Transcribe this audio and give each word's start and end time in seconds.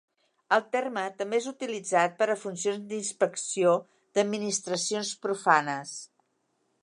El 0.55 0.61
terme 0.75 1.01
també 1.19 1.39
és 1.41 1.49
utilitzat 1.51 2.15
per 2.21 2.29
a 2.33 2.37
funcions 2.45 2.81
d'inspecció 2.93 3.75
d'administracions 4.17 5.15
profanes. 5.27 5.95